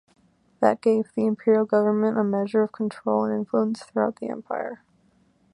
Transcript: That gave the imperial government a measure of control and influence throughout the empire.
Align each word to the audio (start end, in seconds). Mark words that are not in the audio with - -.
That 0.61 0.81
gave 0.81 1.11
the 1.13 1.27
imperial 1.27 1.63
government 1.63 2.17
a 2.17 2.23
measure 2.23 2.63
of 2.63 2.71
control 2.71 3.23
and 3.23 3.35
influence 3.37 3.83
throughout 3.83 4.15
the 4.15 4.29
empire. 4.29 4.81